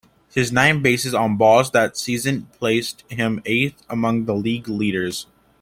[0.33, 5.27] His nine bases on balls that season placed him eighth among the league leaders.